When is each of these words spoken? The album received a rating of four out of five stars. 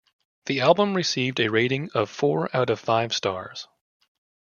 The 0.47 0.61
album 0.61 0.95
received 0.95 1.39
a 1.39 1.49
rating 1.51 1.91
of 1.93 2.09
four 2.09 2.49
out 2.57 2.71
of 2.71 2.79
five 2.79 3.13
stars. 3.13 3.67